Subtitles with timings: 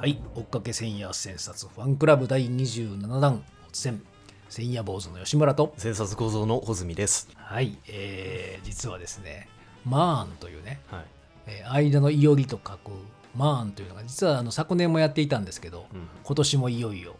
[0.00, 4.02] はい追っかけ千夜千冊ファンクラブ第27弾突然
[4.48, 7.28] 千夜坊主の吉村と生殺構造の穂積です。
[7.36, 9.46] はい、えー、実はですね
[9.84, 11.04] マーンというね、はい。
[11.48, 12.92] えー間のいよりと書く
[13.36, 17.16] マーンというのが実はあの昨年もやっていたんですけど、うん今年もいよいよ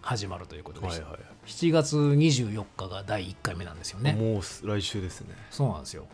[0.00, 1.18] 始まるということで、はいはい。
[1.46, 4.14] 7月24日が第1回目なんですよね。
[4.14, 5.36] もう来週ですね。
[5.52, 6.08] そうなんですよ。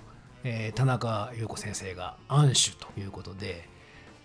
[0.44, 3.69] えー田中優子先生が暗首ということで、まあ、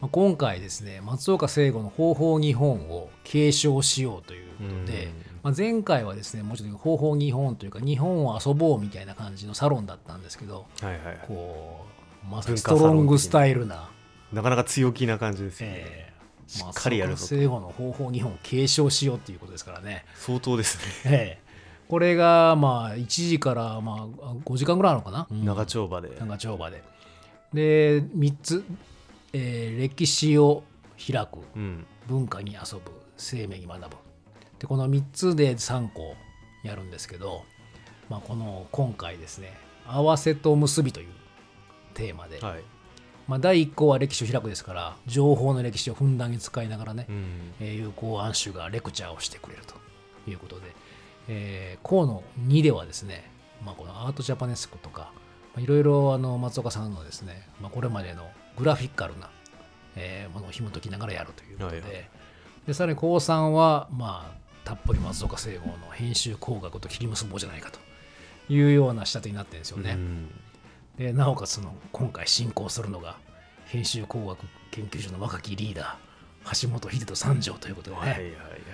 [0.07, 5.09] 今回ですね松岡聖吾の方法日本を継承しようということで、
[5.43, 11.19] まあ、前回はですねもうちょっと方法日本というか日本を遊ぼうみたいな感じのサロンだったんですけどはいはいはい。
[11.27, 11.85] こ
[12.23, 13.91] うまさにストロングスタイルな、
[14.33, 15.75] なかなか強気な感じですよね。
[15.77, 16.15] えー
[16.47, 20.05] しっかりやるぞ松岡聖吾の方法日本を継承しようということですからね。
[20.13, 20.83] 相当ですね。
[21.05, 21.45] ええ
[21.87, 26.17] これがまあ1時からまあ5時間ぐらいあるのかな、長丁場で。
[26.19, 26.83] 長丁場で。
[27.53, 28.63] で3つ、
[29.37, 30.63] えー歴史を
[30.97, 31.85] 開くうん。
[32.07, 33.97] 文化に遊ぶ生命に学ぶ
[34.59, 36.15] でこの3つで3個
[36.63, 37.43] やるんですけど、
[38.09, 41.07] まあ、この今回ですね「合わせと結び」という
[41.93, 42.63] テーマで、はい。
[43.27, 47.25] まあ、第1項は歴史を開くですから情報の歴史をふんだんに使いながらね、うん。
[47.59, 49.75] えー有効暗手がレクチャーをしてくれると
[50.29, 50.75] いうことで、
[51.27, 53.29] えー、項の2ではですね、
[53.65, 55.11] まあ、このアートジャパネスクとか
[55.55, 59.29] まあいろいろあの松岡さんのですね、まあ、これまでのグラフィカルな、
[59.95, 62.09] えーものを紐解きながらやるということで,、はいはい。
[62.67, 67.79] でさらに項3は、まあ、たっぷり松岡聖吾の編集工学と切り結ぼうじゃないかと
[68.51, 69.91] いうような仕立てになってるんですよね。
[69.91, 70.29] うん。
[70.97, 73.17] でなおかつその今回進行するのが
[73.65, 74.39] 編集工学
[74.71, 78.31] 研究所の若きリーダー橋本秀人三条ということでね、はいはいはい。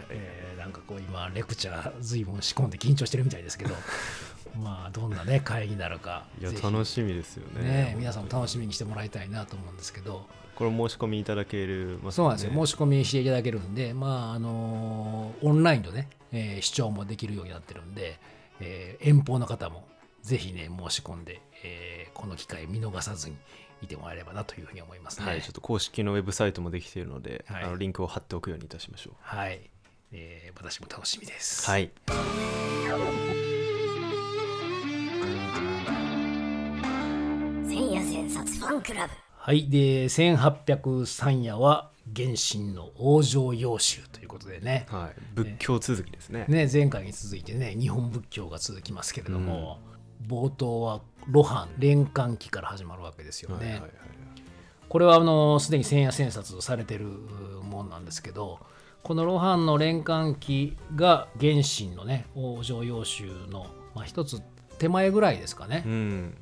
[0.10, 3.74] えーなんかこう今レクチャー随分仕込んで緊張してるみたいですけど
[4.60, 7.64] まあどんなね会になるかいや、楽しみですよね。
[7.64, 18.20] ね皆さんも楽しみにしてもらいたいなと思うんですけどこれ申し込みいただける、まあそうなんですよ、ね申し込みしていただけるんでまああのーオンラインのね、えー視聴もできるようになってるんで、
[18.60, 19.88] えー遠方の方も
[20.22, 23.38] ぜひね申し込んで、えーこの機会見逃さずに
[23.82, 25.26] いてもらえればなというふうに思いますね。
[25.26, 29.14] はい、ちょっと公式のウェブサイトもできているので、はいあのリンクを貼っておくようにいたしましょう。
[29.22, 29.62] はい、
[30.12, 31.70] えー私も楽しみです。
[31.70, 31.90] はい。
[38.30, 45.22] ファンクラブはい、で1803夜は原神の往生要集ということでねはい。
[45.34, 46.46] 仏教続きですね。
[46.48, 49.80] ね前回に続いてね日本仏教が続きますけれども、
[50.28, 53.66] 冒頭は露伴連環期から始まるわけですよね。
[53.66, 53.92] はいはいはい。
[54.90, 58.60] これはあのすでに千夜千冊されてるもんなんですけど
[59.04, 64.42] この露伴の連環期が原神のね往生要集の、まあ、一つ
[64.78, 65.84] 手前ぐらいですかね。
[65.86, 66.38] うん。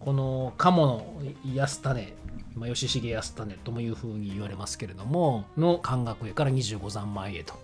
[0.00, 1.06] この鴨の
[1.54, 2.14] 安種、
[2.54, 7.54] まあ、吉重安種ともいうふうに言われますけれどもの漢学へから25三枚へと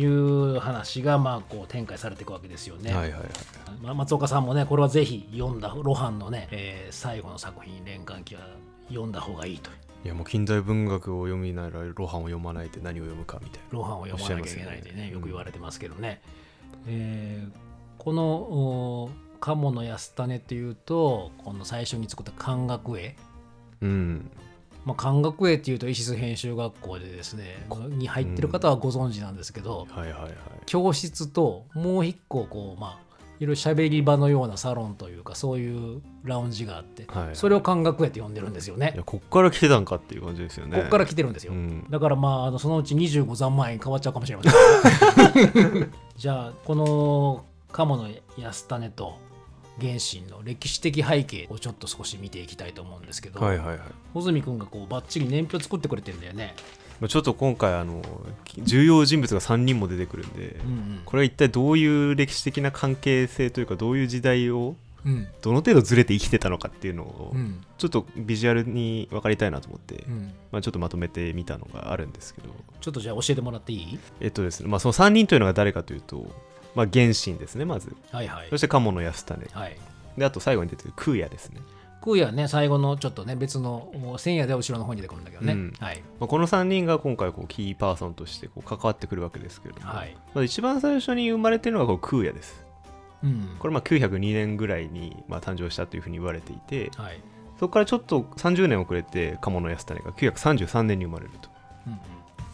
[0.00, 2.92] いう話がまあこう展開されていくわけですよね。
[2.92, 3.22] はいはいはい。
[3.82, 8.42] まあ松岡さんもねこれはぜひ読んだ露伴のね、えー最後の作品「連環記」は
[8.88, 9.70] 読んだ方がいいと
[10.04, 13.70] いやもう近代文学を読みながら露伴を読まないで何を読むかみたいな。
[13.70, 16.20] 露伴を読まなきゃいけないってねねよく言われてますけどね。
[16.86, 17.66] えー
[17.98, 23.16] このお鴨の安種っていうとこの最初に作った漢学絵
[23.80, 24.30] うん。
[24.84, 30.32] まあ、漢学絵っていうと石津編集学校でですねに入ってる方はご存知なんですけど、はいはいはい。
[30.66, 33.06] 教室ともう一個こうまあ
[33.38, 40.78] いろいろ喋り場のようなサロンというかそういうラウンジがあって、はいそれを漢学絵って呼んでるんですよねいや、こっから来てたんかっていう感じですよね。
[40.78, 48.08] ここから来てるんですよ、うんだからまああのそのうち25三万円変わっちゃうかもしれません じゃあこの鴨の
[48.38, 49.18] 安種と
[49.80, 53.78] 原神の歴史的背景をちょっと少し見ていきたいと思うんですけど、はいはいはい。
[54.14, 56.54] 穂積君がこうバッチリ年表作ってくれてんだよね。
[57.00, 58.02] まあちょっと今回あの
[58.62, 65.12] 重要人物が3人も出てくるんで、うんこれは一体どういう歴史的な関係性というかどういう時代をうん。
[65.12, 67.62] うんどの程度ずれて生きてたのかっていうのをうん。
[67.78, 70.32] ちょっとビジュアルに分かりたいなと思って、うん。
[70.50, 72.48] まあ、ちょっとまとめてみたのがあるんですけど。
[72.80, 73.98] ちょっとじゃあ教えてもらっていい？
[74.20, 76.30] えっとですね、まあ、その3人というのが誰かというと、
[76.76, 77.96] まあ、原神ですねまず。
[78.12, 78.48] はいはい。
[78.50, 79.46] そして鴨の安種。
[79.50, 79.76] はい。
[80.18, 81.60] であと最後に出てくる空也ですね、
[82.02, 85.72] 空也ね最後のちょっとね別のもう千夜では後ろの方に出てくるんだけどね、うん。
[85.80, 86.02] はい。
[86.20, 90.16] まあ、この3人が今回こうキーパーソンとしてこう関わってくるわけですけれども、はい。
[90.34, 92.66] まあ、一番最初に生まれてるのがこう空也です。
[93.24, 93.56] うん。
[93.58, 97.20] これまあ902年ぐらいにまあ誕生したというふうに言われていてはい。
[97.58, 101.48] そこからちょっと30年遅れて鴨の安種が933年に生まれると。
[101.86, 101.98] うん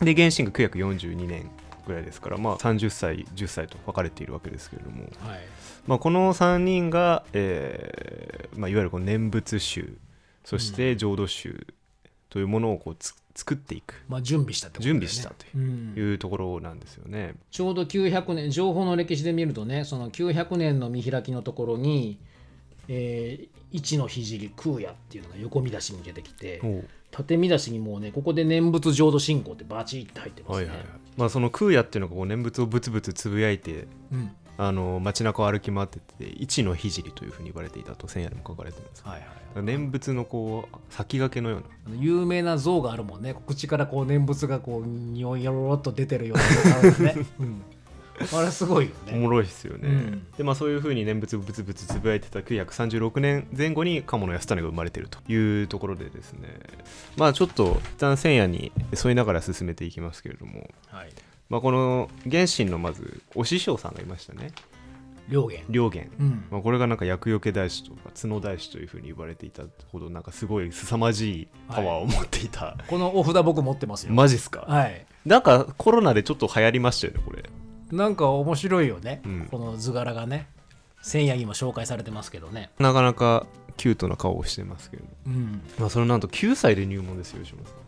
[0.05, 1.49] で原神が942年
[1.87, 5.41] ぐらいですから、まあ、30歳10歳と分かれているわけですけれども、うんはい。
[5.87, 9.97] まあ、この3人が、えーまあ、いわゆるこう念仏宗
[10.45, 11.67] そして浄土宗
[12.31, 13.95] というものをこうつ作っていく。
[14.09, 14.93] まあ、準備したってことね。
[14.93, 15.95] 準備したとうん。
[15.97, 17.35] いうところなんですよね。
[17.51, 22.19] ちょうど900年情報の歴史で見るとねその900年の見開きのところに、
[22.89, 24.23] えー一の聖
[24.55, 26.61] 空也っていうのが横見出しに出てきて
[27.11, 34.33] 縦見出しにもうねここで念仏浄土信仰ってバチッて入ってますね、はいはいはいまあ、その空也っていうのがこう念仏をブツブツつぶやいてうん。
[34.59, 41.97] あの街中を歩き回ってて一の聖というふうに言われていたと千夜にも書かれてますはいはい念仏のこう先駆けのような。
[42.01, 43.35] 有名な像があるもんね。
[43.47, 47.63] 口からこう念仏がこうにょんよろろっと出てるようなね、 うん、
[48.33, 49.13] あれすごいよね。
[49.15, 50.27] おもろいですよね、うん。
[50.37, 56.49] でまあそういうふうに念仏をブツブツつぶやいてた936年前後に鴨の安種が生まれているというところでですね
[57.17, 58.73] まあちょっと一旦千夜に
[59.05, 61.11] 沿いながら進めていきますけれどもはい
[61.49, 64.53] まあこの原神のまずお師匠さんがいましたね
[65.29, 77.45] 両言良源うんまあ、これがなんか厄除け大師とか角大師というふうに言われていたほどなんかすごい凄まじいパワーを持っていた、このお札僕持ってますよマジっすか、はいなんかコロナでちょっと流行りましたよねこれ
[77.93, 79.49] なんか面白いよね、うん。
[79.51, 80.49] この図柄がね。
[81.03, 82.71] 千夜にも紹介されてますけどね。
[82.79, 83.47] なかなか
[83.77, 85.61] キュートな顔をしてますけど、うん。
[85.79, 87.79] まあ、それなんと9歳で入門ですよ吉村さん。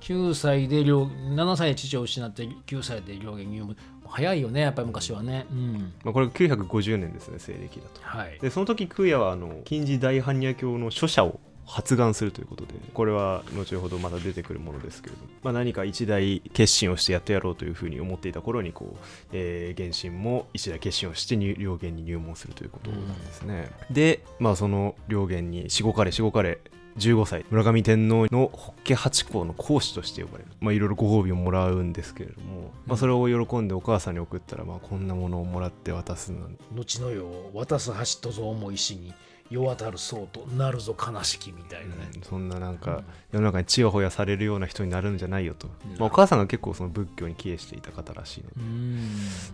[0.00, 3.76] 9歳で両7歳で父を失って9歳で両言入門。
[4.08, 5.46] 早いよねやっぱり昔はね。
[5.50, 5.92] うん。
[6.04, 8.00] まあ、これが950年ですね西暦だと。
[8.02, 8.38] はい。
[8.40, 18.98] でその時空也はあの近畿大般若経の書写を発願するということでこれは後ほどまた出てくるものですけれども、まあ、何か一大決心をしてやってやろうというふうに思っていた頃にこう、
[19.32, 26.60] えー、原神も一大決心をして入両言に入門するということなんですね、で、まあ、その両言にしごかれしごかれ
[26.98, 30.50] 15歳村上天皇の法華八公の皇子として呼ばれる。
[30.60, 36.64] まあいろいろご褒美をもらうんですけれども、まあ、それを喜んでお母さんに送ったら、まあ、こんなものをもらって渡すなんて。
[36.72, 37.90] 後の世を渡す
[38.22, 39.12] 橋とぞ思いしに
[39.50, 45.98] 世渡るそうとなるぞ悲しきみたいなね、うんそんななんか世の中にちやほやされるような人になるんじゃないよと、うん。
[45.98, 49.08] まあ、お母さんが結構その仏教に帰依していた方らしいので、うん。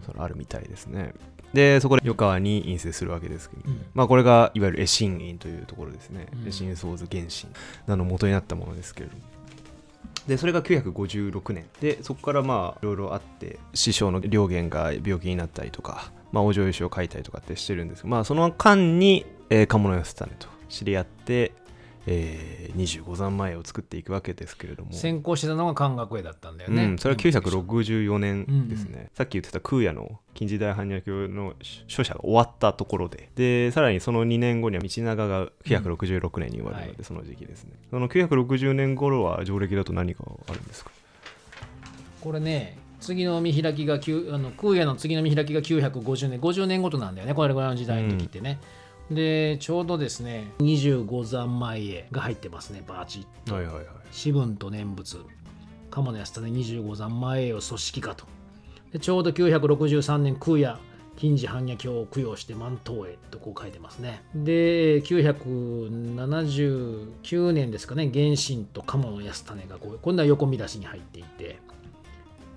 [0.07, 1.13] それあるみたいですね。
[1.53, 3.85] でそこで余川に陰性するわけですけど、うん。
[3.95, 6.49] まあこれがいわゆる絵心院というところですね、うん。
[6.49, 7.53] 絵心創図原神
[7.87, 9.23] なの元になったものですけれども。
[10.27, 11.67] でそれが956年。
[11.81, 21.53] でそこからまあいろいろあって師匠の良源が病気になったりとか、まあ、お嬢石を書いたりとかってしてるんですけど、まあ、その間に、えー、鴨の安種と知り合って、
[22.07, 31.55] えー、25三前を作っていくわけですけれども、先行してたのが漢学絵だったんだよね、うん、それは964年ですね、うんさっき言ってた空也の近時代般若経の
[31.87, 33.29] 書写が終わったところで。
[33.35, 37.05] でさらにその2年後には道長が966年に生まれるので、うんはい。
[37.05, 37.73] その時期ですね。
[37.91, 40.91] その960年頃は上暦だと何があるんですか？
[42.23, 47.35] これね次の見開きが9あの空也の次の見開きが950年50年ごとなんだよね。
[47.35, 48.59] これぐらいの時代の時ってね、
[49.15, 53.87] でちょうどですね25三前絵が入ってますねバーチッはいはいはい。
[54.11, 55.19] 四分と念仏。
[55.91, 58.25] 鴨の安種25三前絵を組織化と。
[58.93, 60.79] でちょうど963年空也
[61.17, 64.23] 近次般若経を供養して満頭へとこう書いてますね。
[64.35, 71.59] で979年ですかね原神と鴨の安種がこう今度は横見出しに入っていて。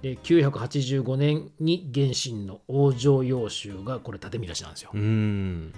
[0.02, 4.92] で985年に原神の往生要集がこれ縦見出しなんですよ。
[4.94, 5.74] うーん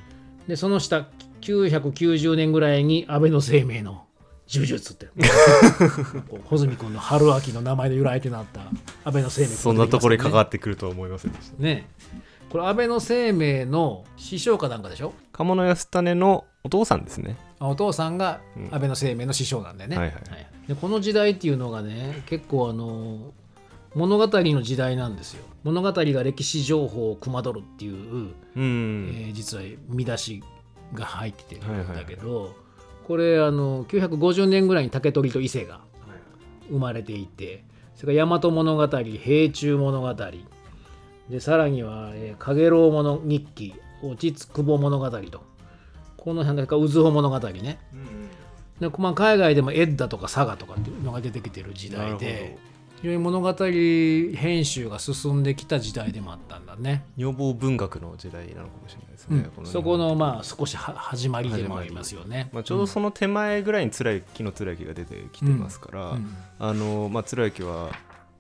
[0.48, 1.08] でその下
[1.42, 4.06] 990年ぐらいに安倍の生命の
[4.50, 5.08] 呪術って。
[6.46, 8.62] 穂積君の春秋の名前の由来となった
[9.04, 11.62] 安倍の生命そんなところに関わっってくるとは思いませんでした。
[11.62, 11.90] ね。
[12.50, 15.14] これ安倍の生命の師匠かなんかでしょ？
[15.34, 17.36] 鴨の安種のお父さんですね。
[17.60, 18.64] あお父さんがうん。
[18.72, 20.24] 安倍の生命の師匠なんだよね、はいはい。
[20.68, 23.34] でこの時代っていうのがね結構あの
[23.96, 30.44] 物語の時代なんですよ物語が歴史情報をくまどるっていううえん、ー実は見出し
[30.94, 31.98] が入ってるんはいはいはい。
[31.98, 32.56] だけど、
[33.08, 35.82] これあの950年ぐらいに竹取と伊勢が
[36.70, 37.64] 生まれていて
[37.96, 40.14] それから大和物語平中物語
[41.30, 43.74] でさらには「えー、陽炎物日記」
[44.04, 45.44] 「落ち着くぼ物語」と
[46.18, 47.80] この辺だから渦穂物語ね。
[48.80, 52.58] で、まあ、海外でもエッダとか佐賀とかっていうのが出てきてる時代で
[53.02, 57.06] 非常に物語編集が進んできた時代でもあったんだね。
[57.16, 59.44] 女房文学の時代なのかもしれないですね、うん。
[59.52, 62.50] このそこのまあ少しは始まりでもありますよね。
[62.54, 66.36] まあ、ちょうどその手前ぐらいに貫之の貫之が出てきてますから、うん。
[66.58, 67.92] あのまあ、貫之は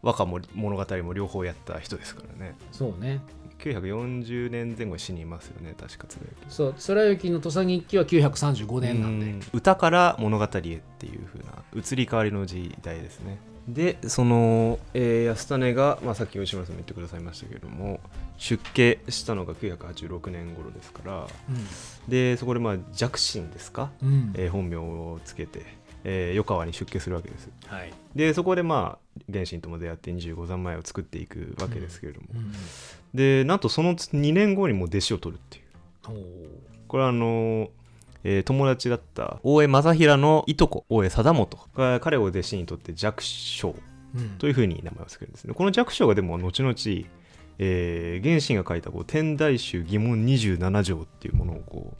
[0.01, 2.55] 和歌も物語も両方やった人ですからね。
[2.71, 3.21] そうね。
[3.59, 6.53] 940年前後に死にますよね確か貫之。
[6.53, 9.25] そう、貫之の土佐日記は935年なんで。
[9.27, 9.41] うん。
[9.53, 13.37] 歌から物語へっていう風な移り変わりの時代ですね
[13.67, 18.00] でその、えー安種が、まあ、さっき吉村さんも言ってくださいましたけれども
[18.38, 21.27] 出家したのが986年頃ですから
[22.07, 24.33] でそこでまあ寂心ですか、うん。
[24.36, 25.65] えー本名をつけて
[26.03, 27.50] えー余川に出家するわけです。
[27.65, 27.93] はい。
[28.15, 32.51] でそこでまあ原神とも出会って25三枚を作っていくわけですけれども、うん
[33.13, 35.63] でなんとその2年後にもう弟子を取るっていう。
[36.88, 37.69] これはあの
[38.29, 43.74] えー友達だった大江正平のいとこ大江貞元が彼を弟子にとって弱小
[44.15, 44.29] うん。
[44.38, 45.53] というふうに名前を付けるんですね。
[45.53, 46.75] この弱小がでも後々、
[47.57, 51.93] えー原神が書いたこう天台宗疑問27条っていうものをこ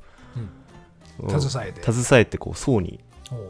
[1.22, 1.40] う、うん。
[1.42, 1.92] 携えて。
[1.92, 3.00] 携えてこう僧に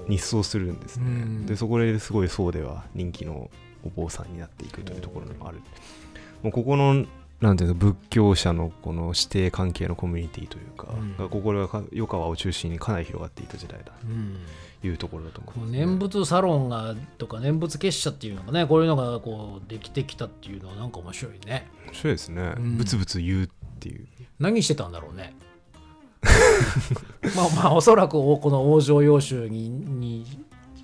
[0.07, 1.45] 日奏するんですね、うん。
[1.47, 3.49] でそこですごい僧では人気の
[3.83, 5.61] お坊さんになっていくというところでもある。
[6.43, 7.05] もうここの
[7.41, 11.17] なんていうの仏教者のこの指定関係のコミュニティというか、うん。
[11.17, 14.37] がここがか余川を中心にかなり広がっていた時代だうん
[14.81, 21.67] というところだと思こいうます、念仏サロンがとか念仏結社っていうのがねこういうのがこうできてきたっていうのはなんか面白いね。
[21.85, 22.77] 面白いですね、うん。
[22.77, 24.07] ブツブツ言うっていう。
[24.39, 25.35] 何してたんだろうね。
[27.35, 30.25] まあまあおそらくこの往生要宗にに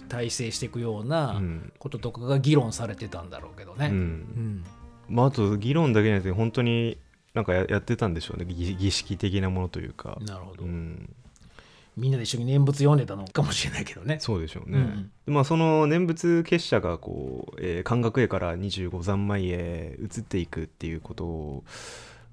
[0.08, 1.74] 体制していくようなうん。
[1.80, 3.94] こととかが議論されてたんだろうけどね、うん。
[3.94, 4.64] うん
[5.14, 6.98] まあ、あと議論だけじゃなくて本当に
[7.36, 8.46] なんかややってたんでしょうね。
[8.46, 11.10] 儀儀式的なものというか、なるほど、うん、
[11.96, 14.18] みんなで一緒に念仏読んでたのかもしれないけどね。
[14.20, 21.64] そうでしょうね、うんでまあ、その念仏結社がこう、えー、漢学へから25三枚へ移っていくっていうこと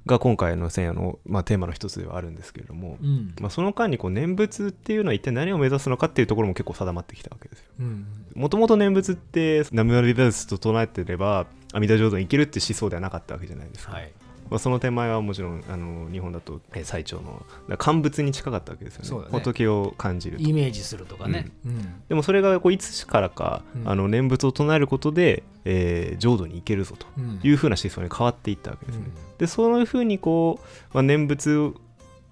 [0.06, 3.34] が今回の千夜の、まあ、テーマの一つではあるんですけれども、うん。
[3.40, 7.66] まあ、その間にこう念仏っていうのは一体何を目指すのかっていうところも結構定まってきたわけですよ。
[7.80, 13.92] うんもともと念仏って南無阿弥陀仏と唱えてれば阿弥陀浄土に行けるって思想ではなかったわけじゃないですか。
[13.94, 14.12] はい。
[14.50, 17.46] まあ、その手前はもちろんあの日本だとえー最長の
[17.78, 19.24] 乾物に近かったわけですよね。
[19.26, 19.28] ね。
[19.30, 20.42] 仏を感じると。
[20.42, 22.02] イメージするとかね、うん。
[22.08, 23.88] でもそれがこういつからか、うん。
[23.88, 27.40] あの念仏を唱えることで、えー浄土に行けるぞとうん。
[27.42, 29.04] いうふうな思想に変わっていったわけですね。
[29.06, 29.38] うん。
[29.38, 31.72] でそういうふうにこう、まあ、念仏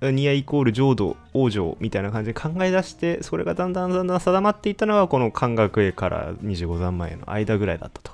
[0.00, 8.12] ニアイコール浄土往生みたいな感じで考え出してそれがだんだんだんだん定まっていったのがこの漢学へから25三枚への間ぐらいだったと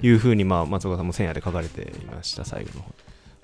[0.00, 0.08] うん。
[0.08, 2.94] いうふうに、まあ、松岡さんも千夜で書かれていました最後の方。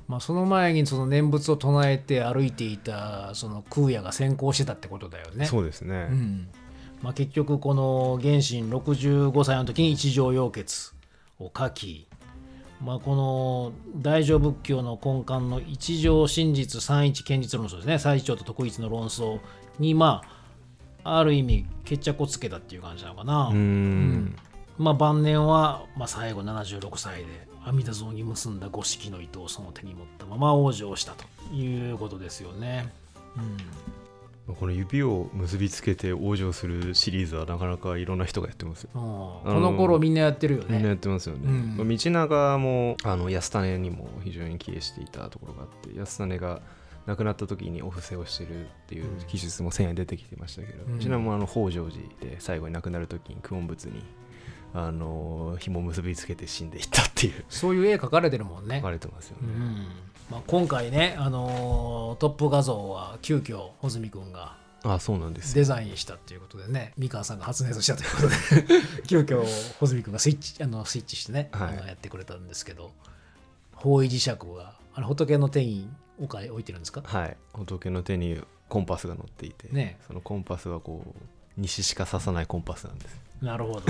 [0.08, 5.46] まあ、その前にその念仏を唱えて歩いていたその空也が先行してたってことだよね。
[5.46, 6.48] そうですね、うん。
[7.02, 10.92] まあ、結局この原神65歳の時に一条要訣
[11.40, 12.08] を書き、
[12.84, 13.72] まあ、この
[14.02, 19.38] 大乗仏教の根幹の一条真実三一堅実論争ですね最長と特一の論争
[19.78, 20.22] にま
[21.04, 23.48] あある意味決着をつけたっていう感じなのかな。
[23.48, 24.36] うーん
[24.78, 27.26] まあ、晩年は、まあ、最後76歳で
[27.64, 31.24] 阿弥陀像に結んだ五色の糸をその手に持ったまま往生したと
[31.54, 32.92] いうことですよね。
[33.36, 34.01] うん
[34.58, 38.90] この指を結びつけて往生するシリーズはなかなかいろんな人がやってますよ。
[38.94, 40.92] うんこの頃みんなやってるよみんなやね。
[40.94, 41.40] ってますよね。
[41.46, 46.60] うんまあ道長もあの安種にも非常に帰依していたところがあって安種が
[47.06, 54.04] 亡くなった時にお布施をしてるっていう記述も千円出てきてましたけど、うんうちらもあの北条寺で最後に亡くなる時に九音仏に
[54.74, 58.82] あの紐を結びつけて死んでいったっていうそういう絵描かれてるもんね書。
[58.82, 59.48] かれてますよね。
[59.48, 59.86] うん
[60.30, 65.50] まあ、今回ね、あのートップ画像は急遽穂積君があそうなんです。
[65.50, 65.54] よ。
[65.56, 69.44] デザインしたということでねみかんさんが発熱したということで急遽
[69.78, 71.68] 穂積君がスイッチあのスイッチしてね、はい。
[71.68, 72.92] あのやってくれたんですけど
[73.74, 74.36] 方位磁石が
[74.94, 75.88] あれ仏の手に
[76.18, 77.02] 置か置いてるんですか？
[77.04, 79.98] はい、仏の手にコンパスが乗っていて、ね。
[80.06, 81.20] そのコンパスはこう
[81.56, 83.20] 西しか刺さないコンパスなんです。
[83.40, 83.82] なるほど。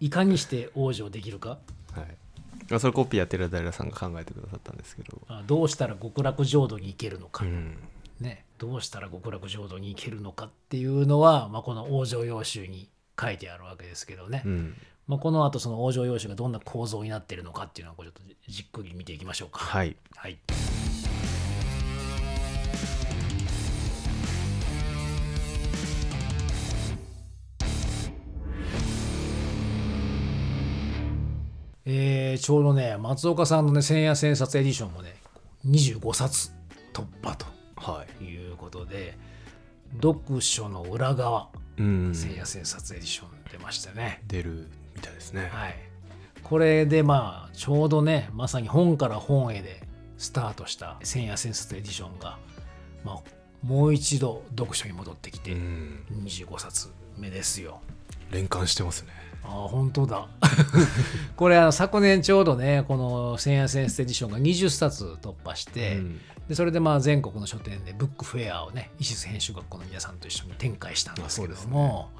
[0.00, 1.50] いかにして往生できるか？
[1.50, 2.04] はい、ま
[2.70, 7.76] あそれコピーやってる平さんが考えてくださったんですけど、あどうしたら極楽浄土に行けるのか、うん。
[8.20, 12.88] ね、どうしたら極楽浄土に行けるのかっていうのは、まあ、この往生要集に
[13.20, 14.74] 書いてあるわけですけどね、うん、
[15.06, 19.60] まあ、この後その往生要集がどんな構造になっているのかっていうのはちょっとじっくり見ていきましょうか。
[19.60, 19.96] はい。
[20.14, 20.38] はい、
[31.86, 35.16] えーちょうどね松岡さんのね千夜千冊エディションもね
[35.66, 36.50] 25冊
[36.92, 39.16] 突破とはいいうことで
[40.02, 44.22] 読書の裏側うん千夜千冊エディション出ましたね。
[44.26, 45.48] 出るみたいですね。
[45.52, 45.76] はい、
[46.42, 49.82] これでまあちょうどねまさに本から本へで
[50.18, 52.38] スタートした千夜千冊エディションが、
[53.04, 53.18] まあ、
[53.62, 57.80] もう一度読書に戻ってきてうん、25冊目ですよ。
[58.30, 59.25] 連関してますね。
[59.46, 60.26] ああ本当だ。
[61.36, 66.20] これあの昨年ちょうどねこの千夜千冊エディションが20冊突破して、うん。
[66.48, 72.10] でそれでまあ全国の書店でブックフェアをね石津編集学校の皆さんと一緒に展開したんですけれども、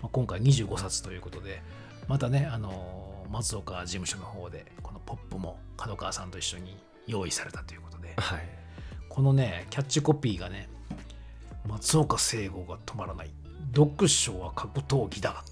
[0.00, 1.62] まあ、今回25冊ということで
[2.08, 8.16] またねあの松岡事務所の方でこのポップも角川さんと一緒に用意されたということで
[9.10, 10.70] このねキャッチコピーがね
[11.66, 13.30] 松岡聖吾が止まらない。
[13.74, 15.42] 読書は格闘技だ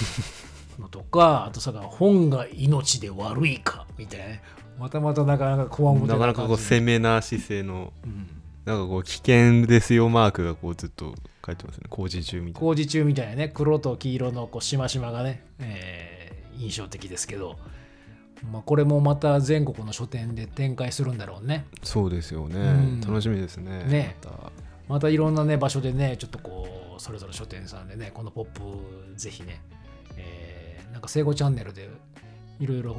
[0.78, 4.42] のとかあとさ本が命で悪いかみたいなね。
[4.78, 8.28] またまたなかなかこわもてなかなかこう攻めな姿勢のうん。
[8.64, 11.84] なんかこう危険ですよマークがこうずっと書いてますね。
[11.88, 12.60] 工事中みたいな。
[12.60, 13.48] 工事中みたいなね。
[13.48, 16.18] 黒と黄色のこうしましまがね、えー
[16.58, 17.56] 印象的ですけど、
[18.50, 21.66] まあ、これもまた全国の書店で展開するんだろうね。
[21.82, 22.62] そうですよね、う
[22.96, 23.00] ん。
[23.00, 23.84] 楽しみですね。
[23.84, 24.16] ね。
[24.22, 24.52] また。
[24.88, 29.87] またいろんなね場所でねちょっとこうそれぞれ書店さんでねこのポップぜひね、えー
[30.98, 31.88] なんか生後チャンネルで
[32.58, 32.92] いろいろ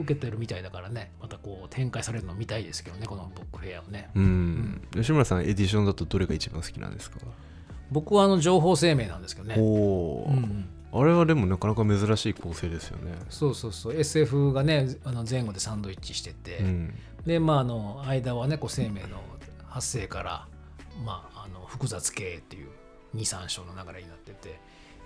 [0.00, 4.10] 受けてるみたいだからねまたこう展開されるの見たいですけどねこのブックフェアをね。
[4.16, 7.18] うん、吉村さんエディションだとどれが一番好きなんですか？
[7.92, 9.54] 僕はあの情報生命なんですけどね。
[9.56, 10.68] おお、うんうん。
[10.92, 13.12] あれはでもなかなか珍しい構成ですよね。
[13.30, 13.94] そうそうそう。
[13.94, 16.94] SF がねあの前後でサンドイッチしてて、うん。
[17.24, 19.22] でまああの間はねこう生命の
[19.68, 20.48] 発生から、
[21.04, 22.68] まあ、あの複雑系っていう
[23.14, 24.58] 23章の流れになってて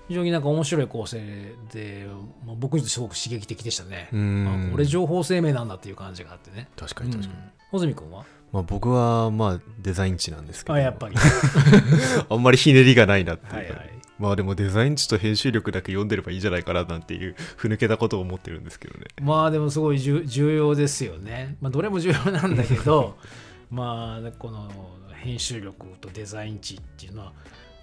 [0.08, 2.06] 非常になんか面白い構成で、
[2.46, 4.68] まあ、僕にとってすごく刺激的でしたね、うん。
[4.68, 6.68] あこれ情報生命なんだっていう感じがあってね。
[6.76, 7.50] 確かに確かに、うん。
[7.70, 8.24] 穂積君は？
[8.50, 10.74] まあ、僕はまあデザイン値なんですけど。
[10.74, 11.16] あやっぱり。
[12.28, 13.50] あんまりひねりがないなっていう。
[13.50, 13.98] かはいはい。
[14.18, 19.06] まあでもデザイン値と編集力だけ読んでればいいんじゃないかななんていうふぬけたことを思ってるんですけどね。
[19.20, 21.56] まあでもすごい重重要ですよね。
[21.60, 23.16] まあ、どれも重要なんだけど
[23.70, 24.70] まあこの
[25.12, 27.32] 編集力とデザイン値っていうのは、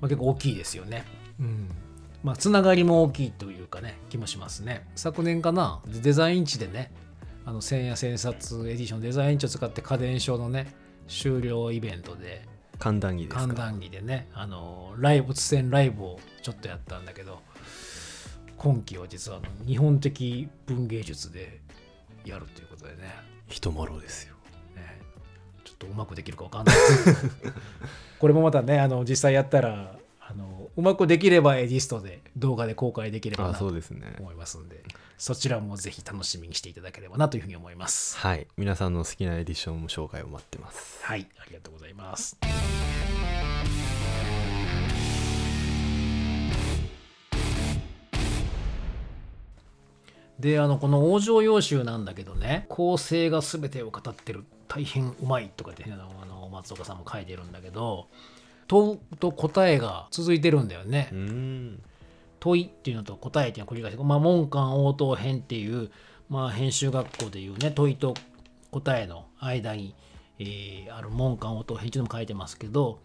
[0.02, 1.06] まあ、結構大きいですよね。
[1.40, 1.70] うん
[2.26, 4.88] まあ、つながりも大きいというかね気もしますね。
[4.96, 6.92] 昨年かなデザイン値でね
[7.46, 10.74] あの千夜千冊エディションデザイン値を使って家電書のね
[11.08, 12.42] 終了イベントで
[12.80, 13.40] 寒暖着ですか？
[13.42, 17.44] 寒暖着でねあのライブ突然ライブをちょっとやったんだけど
[18.58, 21.62] 今期は実はあの日本的文芸術で
[22.26, 23.14] やるということでね。
[23.48, 24.34] 人もろですよ。
[24.76, 25.00] ね
[25.64, 27.30] ちょっとうまくできるかわかんないです。
[28.20, 34.18] これもまたねあの実際やったらあのうまくできればエディストで動画で公開できればあなとそうですね。
[34.20, 34.84] 思いますんで
[35.18, 38.18] そちらもぜひ楽しみにしていただければなというふうに思います。
[38.18, 38.46] はい。
[38.58, 41.00] 皆さんの好きなエディションも紹介を待ってます。
[41.02, 41.28] はい。
[41.40, 42.38] ありがとうございます。
[50.38, 54.44] であのこの往生要集なんだけどね構成が全てを語ってる。
[54.68, 55.88] 大変うまいとかって、あ
[56.26, 58.08] の松岡さんも書いてるんだけど
[58.68, 61.10] 問うと答えが続いてるんだよね、
[62.40, 65.92] 問いっていうのと答えっていうのを繰り返して、まあ、門間応答編っていう、
[66.30, 68.14] まあ、編集学校でいうね問いと
[68.72, 69.96] 答えの間に、
[70.40, 73.00] えーある門間応答編っていうのも書いてますけど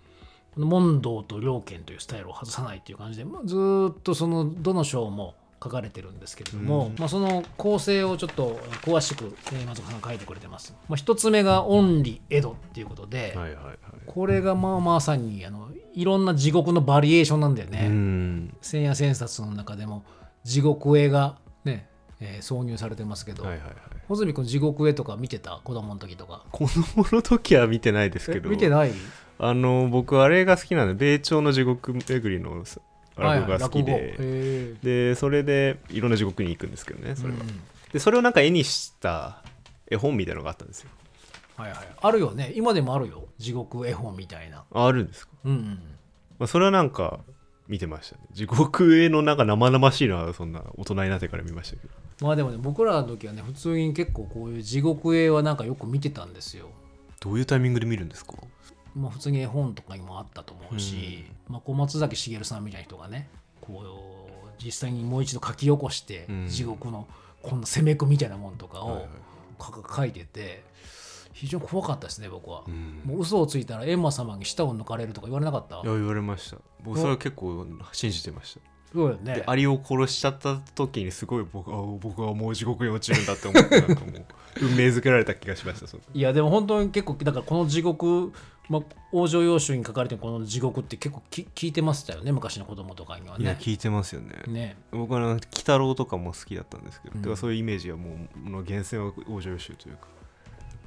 [0.55, 10.75] この問答と両権というスタイルを外さないっていう感じで、まあ、ずーっとそのどの章も書かれてるんですけれども、まあ、その構成をちょっと詳しく、えー松岡さんが書いてくれてます。
[10.89, 13.77] まあ、一つ目が「オンリエド」っていうことで、はいはいはい。
[14.07, 17.87] これがまあまさにあのいろんな地獄のバリエーションなんだよね。
[17.89, 18.57] うーん。
[18.63, 20.03] 千夜千冊の中でも
[20.45, 21.89] 地獄絵がね、
[22.21, 23.75] えー挿入されてますけど、はいはいはい。
[24.09, 25.61] 穂積君地獄絵とか見てた？
[25.63, 26.43] 子供の時とか。
[26.51, 28.93] 子供の時は見てないですけえど見てない？
[29.39, 32.65] あの僕あれが好きなんで米朝の地獄巡りの
[33.21, 37.61] 落語が好きで、でそれでいろんな地獄に行くんですけどねーそれは、うん
[37.93, 39.43] でそれをなんか絵にした
[39.91, 40.91] 絵本みたいなのがあったんですよ。
[41.57, 42.53] はいはい、あるよね。
[42.55, 43.25] 今でもあるよ。
[43.37, 44.65] 地獄絵本みたいな。
[44.73, 45.67] ああるんですか、うんうん。
[46.39, 47.19] まあ、それはなんか
[47.67, 48.23] 見てましたね。
[48.33, 52.27] 地獄絵のなんか生々しいのはそんな大人になってから見ましたけど。
[52.27, 56.71] まあでもね僕らの時はね普通に結構こういう地獄絵はなんかよく見てたんですよ。
[57.21, 58.35] どういうタイミングで見るんですか？
[58.95, 63.29] まあ普通に絵本とかにもあったと思うし、まあ、こう松崎しげるさんみたいな人がね
[63.61, 66.47] こう実際にもう一度書き起こして、うん。
[66.49, 67.07] 地獄の
[67.43, 69.09] こんな攻めくみたいなもんとかをはいはい。
[69.95, 70.63] 書いてて
[71.33, 73.03] 非常に怖かったですね僕は、うん。
[73.05, 75.77] もう嘘をついたら閻魔様に舌を抜かれるとか言われなかった？
[75.77, 76.57] いや言われました。
[76.83, 78.61] 僕それは結構信じてました。
[78.93, 79.37] そうよね。
[79.37, 84.27] でアリを殺しちゃった時にすごい僕あ僕はもう地獄に落ちるんだって思ってなんかもう
[84.63, 88.33] 運命づけられた気がしましたいやでも本当に結構だからこの地獄、
[88.71, 94.37] まあ、往生要集に書かれてるこの地獄って結構き聞いてましたよね昔の子供とかにはいねや聞いてますよね。
[94.47, 94.77] ね。
[94.93, 97.37] 僕は鬼太郎とかも好きだったんですけど、うん。
[97.37, 100.07] そういうイメージはもうの源泉は往生集というか。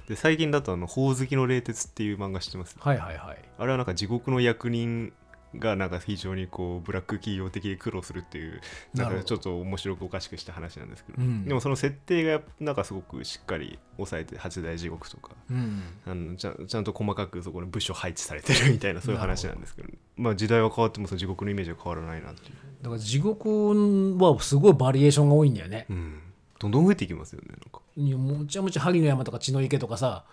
[0.08, 2.76] で最近だとあの「ほおずきの冷徹」っていう漫画知ってます？
[2.80, 3.38] はいはいはい。
[3.58, 5.12] あれはなんか地獄の役人
[5.58, 8.62] がなんか非常にこうブラック企業的に苦労するっていう
[8.94, 11.46] なんかちょっと面白くおかしくした話なんですけど、うん。
[11.46, 15.32] でもその設定がなんかすごくしっかり抑えて八大地獄とか。
[15.50, 15.84] うん。
[16.06, 19.90] あのちゃんちゃんと細かくそこに部署配置されてるみたいなそういう話なんですけど。
[20.18, 25.86] まあ時代は変わってもその地獄のイメージは変わらないなっていう、だから地獄はすごいバリエーションが多いんだよね。
[25.90, 26.20] うん、
[26.60, 27.82] どんどん増えていきますよねなんか。
[27.96, 30.26] いやむちゃむちゃ萩の山とか血の池とかさ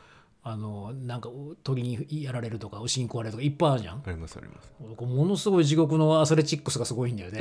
[0.42, 1.29] あのなんか
[1.62, 4.03] 鳥にやられるとか牛に食われるとかいっぱいあるじゃん。
[4.05, 4.72] ありますあります。
[5.05, 7.40] ものすごい地獄のアスレチックスがすごいんだよね、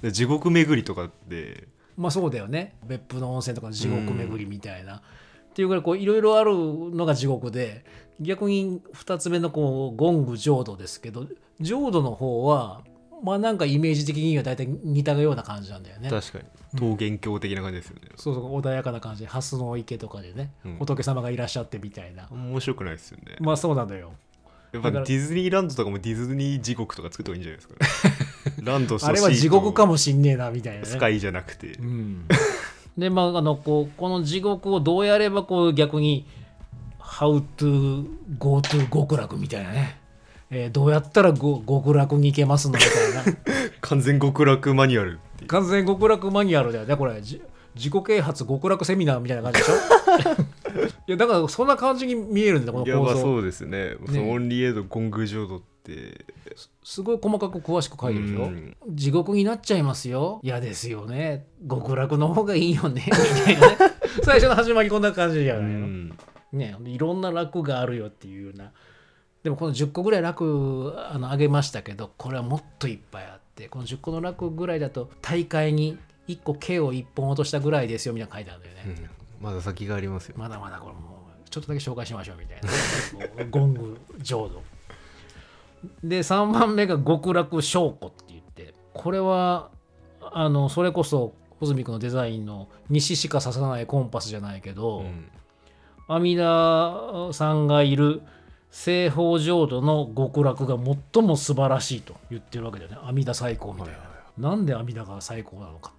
[0.00, 2.76] で地獄巡りとかで まあそうだよね。
[2.86, 5.02] 別府の温泉とかの地獄巡りみたいな、っ
[5.54, 7.84] ていうぐらいこういろいろあるのが地獄で
[8.20, 11.26] 逆に2つ目のこうゴング浄土ですけど
[11.60, 12.82] 浄土の方は
[13.22, 16.10] まあなんかイメージ的には大体似たような感じなんだよね。
[16.10, 16.44] 確かに。
[16.72, 19.22] 桃源郷的な感じですよね、そうそう穏やかな感じ。
[19.22, 20.76] で蓮の池とかでね、うん。
[20.78, 22.28] 仏様がいらっしゃってみたいな。
[22.30, 24.12] 面白くないですよね、まあそうなんだよ。
[24.72, 30.86] やっぱディズニーランドとかもディズニー地獄とか作った方がいいんじゃないですか、 ランドとあれは地獄かももしんねえなみたいなね。
[30.86, 32.26] スカイじゃなくて、うん、
[32.96, 36.26] でまああのこうこの地獄をどうやればこう逆に
[36.98, 38.06] 「How to
[38.38, 39.98] go to 極楽」みたいなね、
[40.54, 42.74] えーどうやったらご極楽に行けますの？
[42.74, 43.38] みたいな。
[43.80, 47.20] 完全極楽マニュアル完全極楽マニュアルだよねこれ。
[47.22, 47.40] じ
[47.74, 49.72] 自己啓発極楽セミナーみたいな感じでしょ？
[51.08, 53.20] いやだからそんな感じに見えるんだよこいやまあの構造。
[53.22, 53.96] そうですね。
[54.06, 56.24] そのオンリーエイドゴング浄土って。
[56.84, 58.76] すごい細かく詳しく書いてるでしょ、うん。
[58.90, 60.38] 地獄になっちゃいますよ。
[60.42, 61.46] 嫌ですよね。
[61.68, 63.04] 極楽の方がいいよね。
[63.08, 63.76] みたいなね。
[64.22, 66.08] 最初の始まりこんな感じじゃうないの、ん。
[66.52, 68.70] ねいろんな楽があるよっていうような
[69.42, 79.44] でもこの10個ぐらい楽あの上げましたけどこれはもっといっぱいあってこの10個の楽ぐらいだと大会に1個毛を1本落としたぐらいですよみたいなの書いてあるんだよね、うん。
[79.44, 80.36] まだ先がありますよ。
[80.38, 82.60] まだまだこれもうちょっとだけ紹介しましょうみたい
[83.38, 83.44] な。
[83.46, 84.62] ゴング浄土。
[86.04, 89.70] で3番目が極楽証拠って言ってこれは
[90.20, 95.28] あのそれこそ穂積君のデザインの西しか刺さないコンパスじゃないけど、うん。
[96.08, 98.22] 阿弥陀さんがいる
[98.72, 100.76] 西方浄土の極楽が
[101.12, 102.96] 最も素晴らしいと言ってるわけだよね。
[103.02, 105.92] 阿弥陀最高みたいな、はいはいなんで阿弥陀が最高なのか。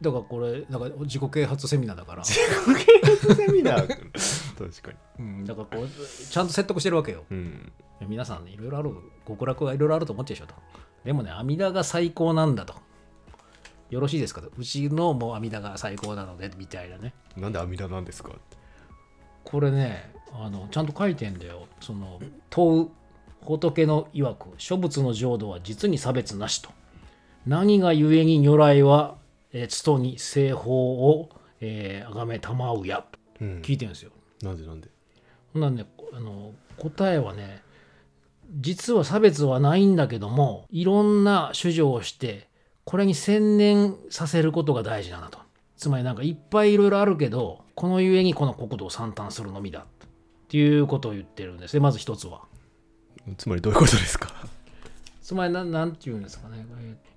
[0.00, 2.42] だからこれなんか自己啓発セミナーだから、 セ
[3.50, 3.88] ミナー？
[4.58, 5.24] 確かに。
[5.24, 7.24] うん、だからこうちゃんと説得してるわけよ。
[7.30, 7.72] うん。
[8.06, 8.94] 皆さんねいろいろある
[9.26, 10.54] 極楽はいろいろあると思ってるでしょと。
[11.04, 12.74] でもね阿弥陀が最高なんだと。
[13.88, 14.50] よろしいですかと。
[14.56, 17.14] うちのもう阿弥陀が最高なのでみたいなね。
[17.36, 18.32] なんで阿弥陀なんですか
[19.44, 21.68] これねあのちゃんと書いてんだよ。
[21.80, 22.20] その
[22.50, 22.88] 問う
[23.42, 26.70] 仏の曰く諸仏の浄土は実に差別なしと。
[27.46, 29.16] 何がゆえに如来は
[29.52, 33.04] えーつとに西方をあが、めたまうや。
[33.10, 33.60] とうん。
[33.62, 34.10] 聞いてるんですよ。
[34.42, 34.88] なんでなんで？
[35.52, 37.62] ほんならねあの答えはね
[38.60, 42.48] 実は差別はないんだけどもいろんな主張をして
[42.84, 45.38] これに専念させることが大事なんだと。
[45.76, 49.86] つまりなんかいっぱいいろいろあるけどこのゆえにこの国土を散端するのみだ
[50.44, 52.42] っていうことを言ってるんですねまず一つは。
[53.38, 54.28] つまりどういうことですか？
[55.22, 56.66] つまりなんなんて言うんですかね。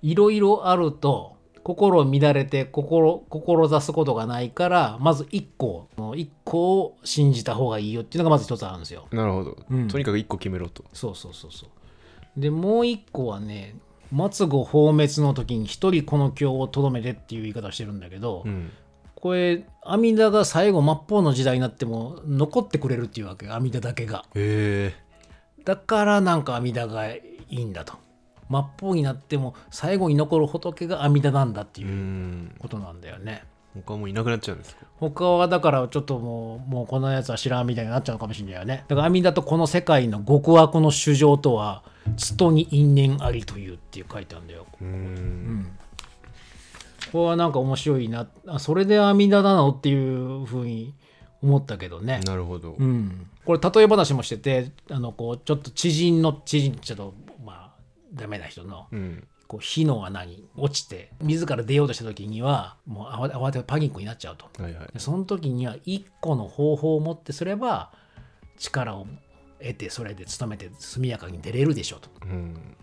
[0.01, 9.07] いろいろあると心乱れて心志すことがないからまず一個一個を信じた方がいいよっていうのがまず一つあるんですよ。
[9.11, 9.87] なるほど、うん。
[9.89, 10.85] とにかく一個決めろと。
[10.93, 12.39] そうそうそうそう。
[12.39, 13.75] でもう一個はね
[14.31, 18.71] 末後放滅の時に一人この経をとどめてっていう言い方をしてるんだけど、うん。
[19.15, 24.25] これ阿弥陀が最後末法の時代になっても残ってくれるっていうわけ阿弥陀だけが。
[25.63, 27.93] だからなんか阿弥陀がいいんだと。
[28.49, 32.55] 末法になっても最後に残る仏が阿弥陀なんだってういうん。
[32.59, 33.43] ことなんだよね。
[33.75, 34.85] 他はもういなくなっちゃうんですか？
[34.99, 38.85] 他はだからちょっともうもうこのやつは知らんみたいになっちゃうのかもしれないよね。
[38.87, 41.83] だから阿弥陀とこの世界の極悪の主情とは
[42.15, 45.77] つとに因縁ありというっていう書いてあるんだよ、うん、
[47.11, 48.27] これはなんか面白いな。
[48.47, 49.69] あそれで阿弥陀なの？
[49.69, 50.93] っていうふうに
[51.41, 52.19] 思ったけどね。
[52.25, 57.13] なるほど、うん、これ例え話もしててあのこうちょっと知人の知人ちょっと
[57.45, 57.75] まあ
[58.13, 59.27] ダメな人のうん。
[59.47, 64.49] こう火の穴に落ちて自ら出ようとした時にはもう慌て慌ててパニックになっちゃうと。
[64.61, 64.87] はいはい。
[64.91, 67.93] でその時には一個の方法を持ってすれば
[68.57, 69.07] 力を
[69.61, 72.09] 得てそれで努めて速やかに出れるでしょうと。
[72.23, 72.75] うん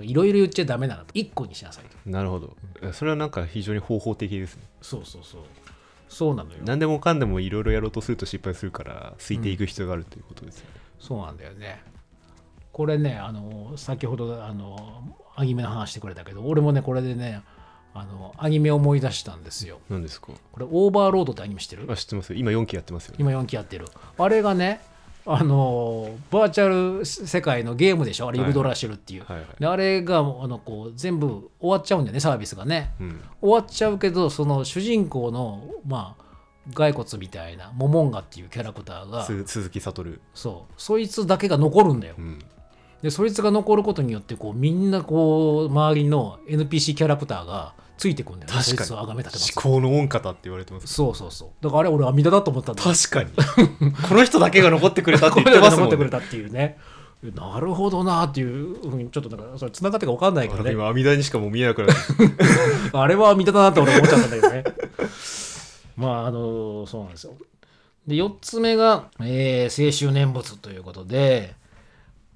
[0.00, 1.10] いろいろ言っちゃダメなんだと。
[1.12, 2.10] 一個にしなさいと。
[2.10, 2.56] なるほど
[2.92, 5.42] それはなんか非常に方法的ですねそうそうそう。
[6.08, 6.58] そうなのよ。
[6.64, 11.82] 何でもかんでもいろいろやろうとすると失敗するからついていく必要があるということですよね、そうなんだよね。
[12.70, 17.42] これね、あの先ほどあのアニメの話してくれたけど、俺もね、これでね、
[17.94, 19.78] あのアニメを思い出したんですよ。
[19.88, 20.32] 何ですか？
[20.52, 21.86] これ、オーバーロードってアニメ知ってる？
[21.90, 23.86] あ知ってますよ今4期やってますよね今4期やってる。
[24.18, 24.80] あれがね、
[25.24, 28.28] あのバーチャル世界のゲームでしょ？
[28.28, 29.24] あれ、ユグドラシルっていう。
[29.24, 29.46] はいはい。
[29.58, 32.92] であれがあのこう全部終わっちゃうんだよね、サービスがね。
[33.00, 33.20] うん。
[33.40, 40.72] 終わっちゃうけど、その主人公の、まあ、骸骨みたいなモモンガっていうキャラクターがす鈴木悟そう。
[40.76, 42.14] そいつだけが残るんだよ。
[42.18, 42.38] うん。
[43.02, 48.62] でそいつが残ることによってこうみんなこう周りの NPC キャラクターがついてくんだよね。
[48.64, 48.90] 確かに。
[48.92, 49.68] を崇め立てます。
[49.68, 50.86] 思考の恩方って言われてます。
[50.88, 51.48] そうそうそう。
[51.60, 52.90] だからあれ俺阿弥陀だと思ったんだよ。
[52.90, 53.92] 確かに。
[54.08, 55.90] この人だけが残ってくれたってこ言ってますもんね。
[55.90, 56.78] 残ってくれたっていうね。
[57.22, 60.72] なるほどなっていうふうにちょっとなんかそれ繋がってるか分かんないけどね。
[60.72, 62.02] 今阿弥陀にしかもう見えなくなって。
[62.92, 64.64] あれは見ただなって俺思っちゃったんだけどね。
[65.96, 67.34] まあ、あの、そうなんですよ。
[68.06, 71.54] で、4つ目が、えー、清修念仏ということで、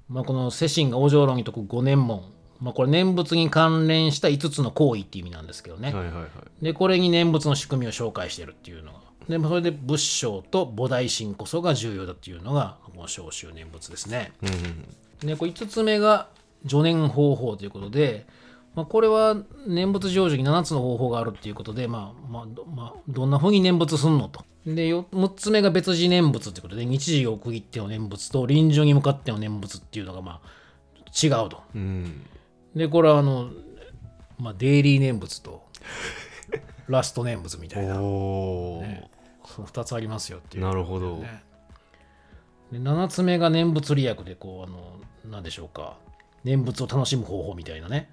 [0.09, 2.23] まあ、この世親が往生論に説く五年門。
[2.59, 5.93] まあ、これ念仏に関連した5つの行為っていう意味なんですけどね。
[5.93, 6.27] はいはいはい
[6.63, 8.99] で、これに念仏の仕組みを紹介してるっていうのが。
[9.29, 14.31] で、それで仏性と菩提心こそが重要だっていうのが、この小修念仏ですね。
[14.41, 14.85] うんうん
[15.19, 16.27] でこれ5つ目が
[16.67, 18.25] 助念方法ということで、
[18.75, 24.45] まあ、これは念仏成就に7つの方法があるっていうことで、まあまあどまあ、どんな風に念仏すんのと。
[24.65, 31.63] でよ6つ目が別次念仏ということで日時を区切っての念仏と臨終に向かっての念仏っていうのがまあ違うと。
[31.73, 32.25] うん
[32.77, 33.49] でこれはあの、
[34.39, 35.63] まあ、デイリー念仏と
[36.87, 39.09] ラスト念仏みたいな、ね。
[39.45, 41.43] その2つありますよっていう、なるほど、ね。
[42.71, 45.97] で7つ目が念仏利益でこうあの何でしょうか。
[46.43, 48.09] 念仏を楽しむ方法みたいなね、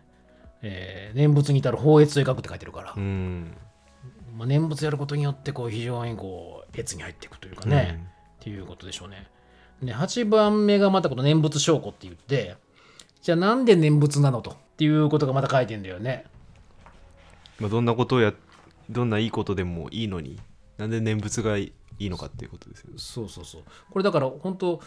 [0.63, 3.57] えー念仏に至る法越を描くって書いてるから、うん。
[4.37, 9.29] まあ、念仏やることによってこう非常にこう越に入っていくというかね、っていうことでしょうね。
[9.83, 12.57] で8番目がまたこの念仏証拠って言って
[13.25, 16.27] じゃあなんで念仏なのとっていうことがまた書いてんだよね。
[17.59, 18.35] まあ、どんなことをや
[18.91, 20.39] どんないいことでもいいのに
[20.77, 22.97] なんで念仏がいいのかっていうことですよね。
[22.99, 23.63] そうそうそう。
[23.91, 24.83] これだから本当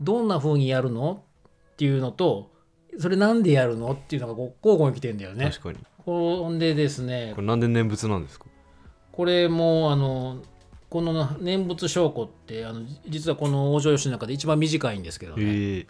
[0.00, 2.52] どんな風にやるのっていうのと
[2.96, 5.50] それなんでやるのっていうのがこう交互に来てんだよね。
[5.50, 5.78] 確かに。
[6.04, 8.46] ほんでですねこれなんで念仏なんですか？
[9.10, 10.42] これもあの
[10.88, 15.42] この念仏証拠ってあの実はこの往生吉の中で一番短いんですけどね。
[15.42, 15.86] へえ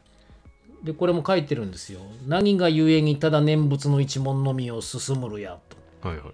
[0.82, 2.00] でこれも書いてるんですよ。
[2.26, 5.58] 何が故にただ念仏の一門のみを進むるや。
[6.00, 6.32] とはいはい。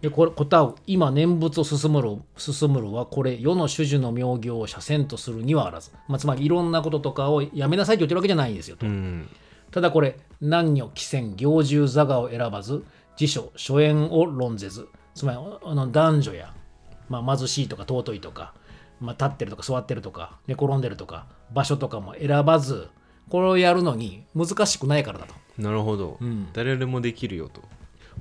[0.00, 0.74] でこれ答う。
[0.86, 9.28] 今念仏を進むる進むるはこれ世の主樹の名行を斜線とするにはあらず、まあ、つまりいろんなこととかをやめなさいと言ってるわけじゃないんですよと、うん。
[9.70, 12.84] ただこれ男女貴賤行住座がを選ばず
[13.16, 14.88] 辞書諸縁を論ぜず。
[15.14, 16.54] つまりあの男女や、
[17.08, 18.54] まあ、貧しいとか尊いとか、
[19.00, 22.88] まあ、立ってるとか座ってるとか寝転んでるとか場所とかも選ばず
[23.28, 25.34] これをやるのに難しくないからだと。
[25.58, 26.48] なるほど、ん。
[26.52, 27.62] 誰でもできるよと。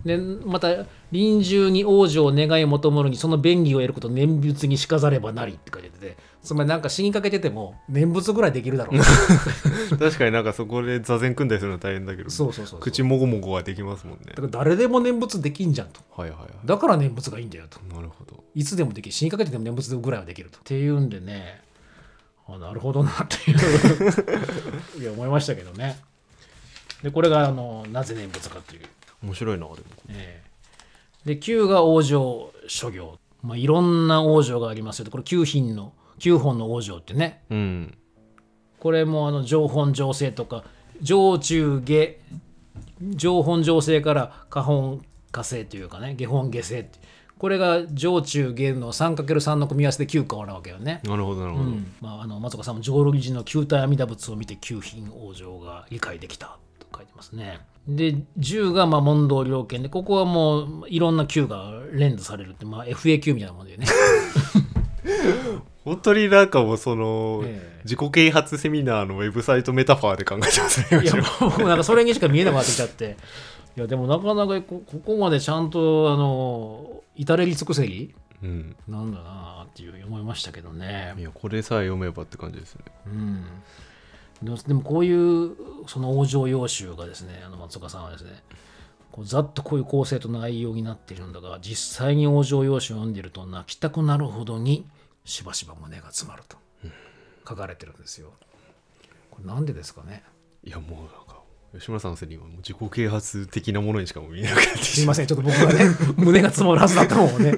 [0.05, 8.99] でまた臨終に往生を願い求むるにその便宜を得ること念仏にしかざればなりって書いててつまりなんか死にかけてても念仏ぐらいできるだろう。
[9.97, 14.25] 確かになんかそこで座禅組んだりするの大変だけどそうそうそう口もごもごはできますもんね。
[14.29, 15.99] だから誰でも念仏できんじゃんと。
[16.15, 17.79] はいはいはだから念仏がいいんだよと。
[17.79, 18.43] いなるほど。
[18.55, 19.11] いつでもできる。
[19.11, 20.59] 死にかけてても念仏ぐらいはできると。
[20.59, 21.61] っていうんでね
[22.47, 23.57] あなるほどなっていう。
[25.01, 25.99] いや思いましたけどね。
[27.03, 28.83] でこれがあのなぜ念仏かっていう。
[29.23, 29.77] 面白いなでも。
[30.09, 30.43] え
[31.25, 31.27] え。
[31.35, 37.43] で9が往生諸行、まあ、いろんな往生がありますよとこれ9品の9本の往生ってね。
[37.49, 37.97] うん。
[38.79, 40.63] これもあの上本上世とか
[41.01, 42.17] 上中下
[43.01, 46.99] 上本上世から下本下世というかね下本下世って
[47.39, 51.01] これが上中下の 3×3 の組み合わせで9個あるわけよね。
[51.03, 57.59] なるほどなるほど、うんまあ、あの松岡さんも浄瑠璃寺の九体阿弥陀仏を見て九品往生が理解できたと書いてますね。
[57.87, 63.87] で10がまあ問答両権でここはもういろんな9が連図されるって、まあ、FAQ みたいなもんだよね。
[65.85, 73.15] 本当になんかもうその、ええ自己啓発セミナーのウェブサイトメタファーで考えてますねいやもうなんかそれにしか見えなくなってきちゃって
[73.77, 78.15] いやでもなかなかこここまでちゃんとあの至れり尽くせり？
[78.43, 78.75] うん。
[78.87, 81.15] なんだなっていう思いましたけどね。
[81.17, 81.21] い。
[81.23, 82.81] やこれさえ読めばって感じですね。
[83.07, 83.45] うん、
[84.43, 85.55] でもでもこういう
[85.87, 88.43] その往生要集がですねあの松岡さんはですね
[89.11, 94.85] こうざっとこういう構成と内容になっているんだが実際に往生要集を読んでいると泣きたくなるほどに
[95.25, 96.57] しばしば胸が詰まると
[97.47, 98.33] 書かれてるんですよ。
[99.31, 100.23] これなんでですかね？
[100.63, 101.36] いやもうなんか
[101.73, 105.85] 吉村さんのせいにはもう自己啓発的なものにしかもう見えなくなってしますいません、ちょっと僕がね、
[106.17, 107.53] 胸が詰まるはずだったもんをね、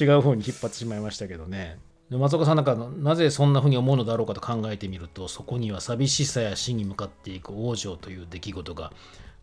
[0.00, 1.78] 違う方に引っ張ってしまいましたけどね。
[2.10, 8.92] で松岡さんなんかなぜそんなふうに思うのだろうかと考えてみるとそこには寂しさや死に向かっていく往生という出来事が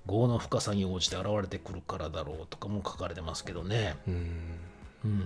[0.10, 3.96] 業の深さに応じて現れてくるからだろうとかも書かれてますけどね。
[4.08, 4.18] ううん
[5.06, 5.24] うん、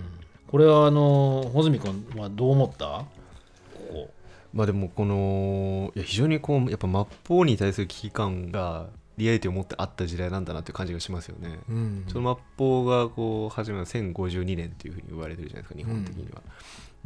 [0.48, 3.06] これはあの穂積君はどう思った？
[4.52, 11.58] まあでもこのいや非常にこうやっぱ末法に対する危機感がリアリティを持ってあった時代なんだなっていう感じがしますよね。
[11.68, 12.04] うん。
[12.08, 16.40] その末法がこう始まる1052年っていうふうに言われてるじゃないですか日本的には。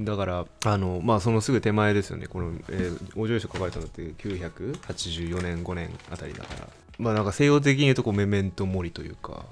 [0.01, 2.27] だからあのまあそのすぐ手前ですよね。
[2.27, 6.69] この、えー、お嬢書書かれたのって984年5年あたりだから。
[6.99, 9.45] まあなんか西洋的に言うとこうメメントモリというか。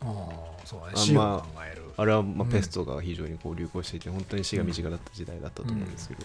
[0.00, 0.92] ああそうだね。
[0.94, 6.20] あ死をまあ考える、あれはまあうんペストが非常にこう流行していて本当に死が身近だった時代だったと思うんですけど、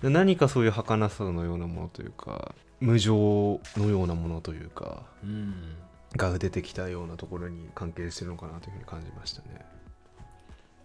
[0.00, 5.76] うで何かそういう儚さのようなものというか無情のようなものというかんうん。
[6.16, 9.64] が出てきたようなところに関係してるのかなというふうに感じましたね。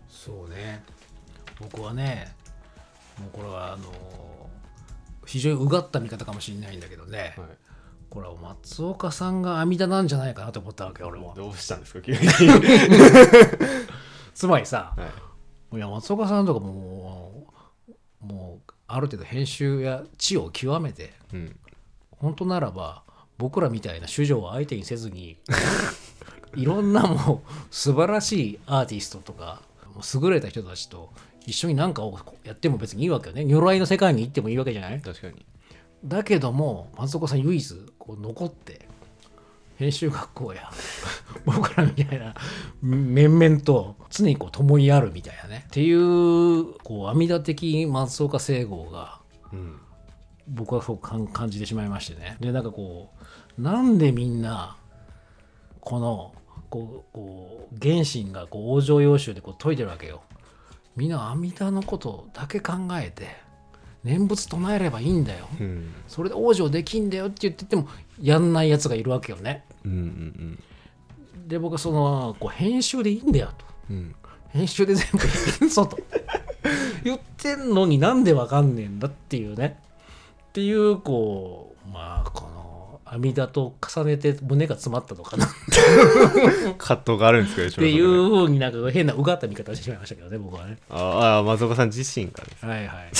[0.08, 0.84] そうね。
[1.60, 2.34] 僕はね
[3.20, 3.92] もうこれはあの
[5.26, 7.48] 非常にうがった見方かもしれないんだけどね、はい。
[8.10, 12.20] これは松岡さんが阿弥陀なんじゃないかなと思ったわけ俺はどうしたんですか急に、
[14.38, 15.06] つまりさは
[15.74, 15.78] い。
[15.78, 17.48] いや松岡さんとかも
[18.22, 21.60] うもうある程度編集や知を極めてうん。
[22.12, 23.04] 本当ならば
[23.38, 25.38] 僕らみたいな主女を相手にせずに
[26.56, 29.62] いろんなもう素晴らしいアーティストとか
[30.22, 31.12] 優れた人たちと
[31.46, 33.44] 一緒に何かをやっても別にいいわけよね。
[33.46, 35.02] 如来の世界に行ってもいいわけじゃない？
[35.02, 35.46] 確かに。
[36.06, 38.87] だけども松岡さん唯一こう残って
[39.78, 40.70] 編集学校や。
[41.46, 42.36] 僕らみたいな
[42.82, 45.66] 面々と常にこう共にあるみたいなね。
[45.68, 49.22] っていうこう阿弥陀的松岡聖吾が
[49.54, 49.80] うん。
[50.48, 52.38] 僕はそう感感じてしまいましてね。
[52.40, 53.12] でなんかこ
[53.58, 54.78] うなんでみんな
[55.82, 56.34] この
[56.70, 60.22] こうこう原神がこう往生要集でこう解いてるわけよ。
[60.96, 63.28] みんな阿弥陀のことだけ考えて
[64.04, 65.48] 念仏唱えればいいんだよ。
[65.60, 65.94] うん。
[66.08, 67.88] それで往生できんだよって言ってても
[68.22, 69.64] やんないやつがいるわけよね。
[69.86, 70.64] うんうん
[71.48, 73.66] で僕はそのこう編集でいいんだよと。
[73.90, 74.16] うん。
[74.50, 75.30] 編集で全部い
[75.62, 75.98] いんぞと。
[77.04, 79.80] 言ってんのになんでわかんねえんだっていうね。
[80.50, 82.30] っていうこうまあ
[83.12, 85.46] 阿弥陀と重ねて胸が詰まったのかな。
[85.46, 85.50] っ
[86.78, 90.78] 葛藤があるんですか吉ていうふうになんか変なうがった見方をしてしまいましたけどね僕はね。
[90.90, 93.12] ああ松岡さん自身がですはいはい。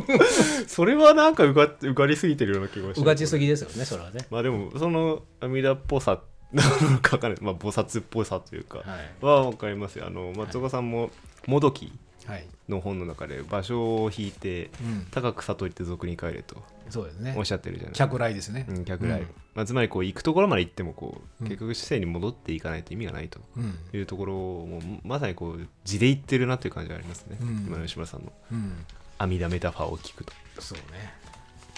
[0.68, 4.26] それはなんかうがうがりすぎてるような気がしうがちすぎぎですよねそれはね。
[4.30, 6.20] まあでもその阿弥陀っぽさ
[6.52, 7.40] なのかわかんない。
[7.42, 8.84] まあ菩薩っぽさというか
[9.20, 10.06] は分かりますよ。
[10.06, 11.10] あの松岡さんも
[11.46, 11.92] もどき
[12.26, 17.34] はい、の本の中で場所を引いてうん、高く悟りって俗に帰れとそうですね。
[17.36, 17.94] おっしゃってるじゃない。
[17.94, 18.66] 客来ですね。
[18.68, 19.26] うん、客来、うん。
[19.54, 21.48] まあ、つまりこう行くところまで行ってもこううん。
[21.48, 27.48] 結局姿勢に戻っていかないと意味がないとうんいうところをもうまさにこう地で言ってるなという感じがありますね、うん。
[27.66, 28.32] 今の吉村さんの。
[28.52, 28.72] うん。
[29.18, 30.32] 阿弥陀メタファーを聞くと。
[30.58, 31.12] そうね。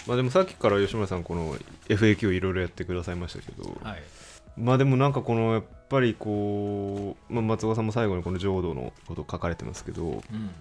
[0.07, 1.55] まあでもさっきから吉村さんこの
[1.87, 4.03] FAQ いろいろやってくださいましたけど、はい。
[4.57, 10.51] まあでもなんかこのやっぱりこう、まあ、松岡さんも最後にこの浄土のことを書かれてますけど、うん。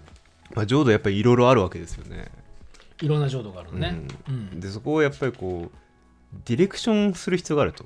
[0.54, 2.30] まあ、浄土やっぱりいろいろあるわけですよね、
[3.02, 4.60] いろんな浄土があるのね、ううん。
[4.60, 7.84] でそこをやっぱりこうディレクションする必要があると、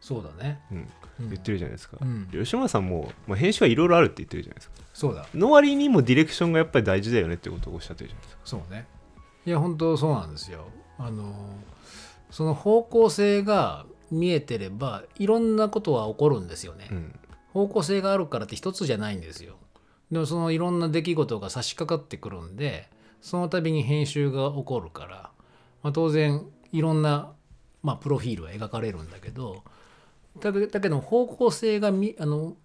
[0.00, 0.88] そうだね、うん。
[1.20, 1.30] うん。
[1.30, 2.28] 言ってるじゃないですか、うん。
[2.30, 4.74] 吉村さんも、まあ、編集はいろいろあるって言ってるじゃないですか。
[4.92, 5.26] そうだ。
[5.32, 8.40] の割にもディレクションがやっぱり大事だよねってことをおっしゃってるじゃないですか。
[8.44, 8.86] そうね。
[9.46, 10.66] いや本当そうなんですよ。
[10.98, 11.32] あの
[12.30, 17.18] その方向性が見えてればいろんなことは起こるんですよね、うん。
[17.52, 19.56] 方向性があるからって一つじゃないんですよ。
[20.10, 22.88] でもそのいろんな出来事が差し掛かってくるんで
[23.20, 25.30] その度に編集が起こるから、
[25.82, 27.32] まあ、当然いろんな、
[27.82, 29.62] まあ、プロフィールは描かれるんだけど
[30.40, 32.56] だけだけど方向性が見あの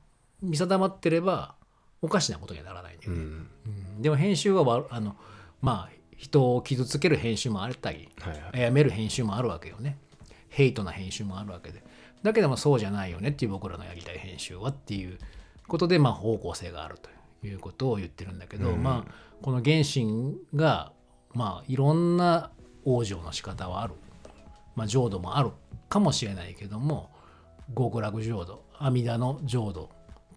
[0.41, 1.55] 見定まってれば
[2.01, 3.47] おかしなことにはならないんだよね、うん。
[3.65, 4.01] うん。
[4.01, 5.15] でも編集はわあの
[5.61, 8.61] まあ人を傷つける編集もあったりはいはい。
[8.61, 9.97] やめる編集もあるわけよね。
[10.49, 11.81] ヘイトな編集もあるわけで。
[12.21, 15.17] だけどもそうじゃないよねっていう僕らのやりたい編集はっていう
[15.67, 17.09] ことでまあ方向性があると
[17.47, 18.83] いうことを言ってるんだけど、うん。
[18.83, 19.11] まあ
[19.43, 20.93] この原神が
[21.33, 22.51] まあいろんな
[22.85, 23.93] 往生の仕方はある、
[24.73, 25.51] まあ、浄土もある
[25.89, 27.11] かもしれないけども
[27.77, 29.89] 極楽浄土阿弥陀の浄土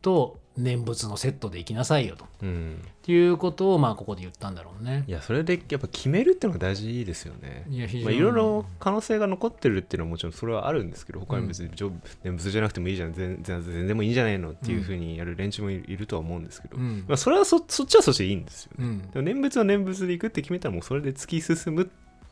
[0.07, 2.27] と念仏のセットで行きなさいよと。
[2.41, 2.81] うん。
[2.81, 5.03] っていうことをまあここで言ったんだろうね。
[5.09, 5.11] い。
[5.11, 7.67] やそれでやっぱ決めるっていうのが大事ですよね。
[7.69, 8.05] いや非常に。
[8.05, 11.91] まあ、いろいろ可能性が残ってるっていうのはもちろんそれはあるんですけど他に別にじょ
[12.23, 13.13] 念仏じゃなくてもいいじゃん。
[13.13, 17.05] 全全全然もいいんじゃないのっていうふうにやる連中もいるとは思うんですけど、うん。
[17.09, 19.11] まあ、それはそそっちはそっちでいいんですよね、うん。
[19.11, 21.87] でも念仏は念仏で行くって決めたらもうそれで突き進むっ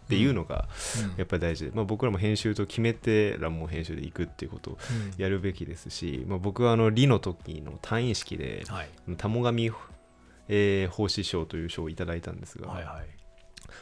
[0.08, 0.68] ていうのが
[1.02, 1.14] うん。
[1.16, 4.78] やっぱり大事で、まあ、僕らも編集と決めてらもう編集で行くっていうことを
[5.16, 5.22] うん。
[5.22, 8.88] やるべきですし、まあ、僕はあの理の時の単位式ではい。
[9.16, 9.70] 玉神、
[10.48, 13.06] えー奉仕賞という賞をいただいたんですが、はいはい。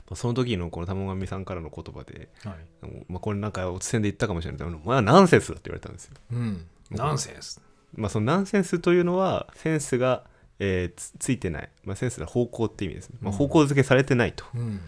[0.09, 3.05] まあ、その時のこの玉神さんからの言葉で、はい。
[3.09, 6.14] まあ、これなんかおつせんで言ったかもしれないけどお前はナンセンスだって言われたんですよ。
[6.33, 7.61] うん、ナンセンス。
[7.95, 10.25] まあ、そのナンセンスというのはセンスが、
[10.59, 13.37] えーつついてない、まあ、センスの方向って意味ですね、まあ、うん。
[13.39, 14.45] 方向づけされてないと。
[14.55, 14.81] うん、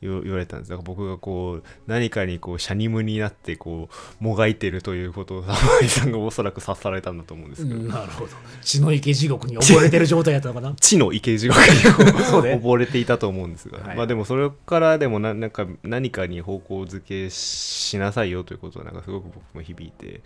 [0.00, 0.70] 言言われたんです。
[0.70, 3.88] だから僕がこう何かにこうシャニムになってこ
[4.20, 8.30] うもがいてるということをサマイさんがおそらく察されたんだと思うんですけど、なるほど。
[8.62, 10.74] 血の池地獄に溺れてる状態やったのかな？
[10.74, 13.96] 地の池地獄に溺れていたと思うんですが、はい。
[13.96, 20.20] まあでもそれからでもななんか何かに方向づけしなさいよということはなんかすごく僕も響いて、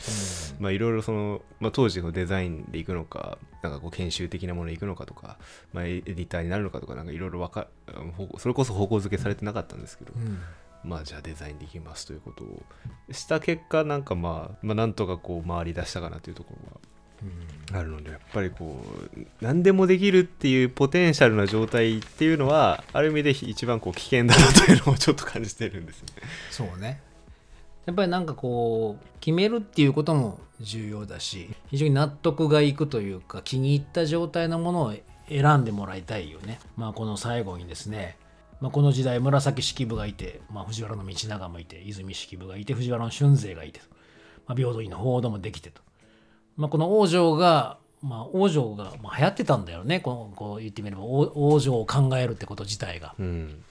[0.60, 5.38] まあいろいろその、まあ、当時のデザインでいくのかなんかこう研修的なものでいくのかとか、
[5.72, 7.50] まあ、エディターになるのかとかなんかいろいろ
[8.38, 10.38] それこそ方向づけされてなかったんですけど、うん
[10.84, 12.62] まあじゃあデザインできますということを
[13.10, 16.80] した結果なんかまあ、まあ、なんとかこう回り出したかなというところは
[17.22, 18.84] うんあるのでやっぱりこ
[19.16, 26.14] う何でもできるっていうポテンシャルな状態っていうのはある意味で一番こう危険だなというのをちょっと感じてるんですよね。
[26.50, 27.00] そうね
[27.86, 34.94] やっぱりなんかこう決めるっていうことも重要だし非常に納得がいくというか気に入った状態のものを
[35.28, 36.60] 選んでもらいたいよね。
[36.76, 38.16] まあこの最後にですね、
[38.64, 43.86] まあ、この時代紫式部がいて、まあ、藤原道長もいて泉式部がいて藤原の春勢がいてと、
[44.46, 45.82] まあ、平等院の報道もできてと、
[46.56, 50.00] まあ、この王女がまあ、王女が、まあ、流行ってたんだよね。
[50.00, 53.14] こうこう言ってみれば王王女を考えるってこと自体が。
[53.18, 53.62] うん。